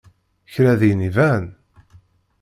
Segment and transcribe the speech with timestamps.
[0.53, 1.45] Kra din iban?